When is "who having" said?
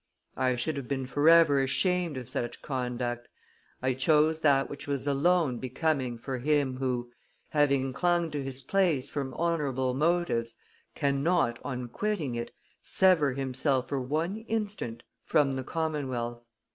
6.77-7.93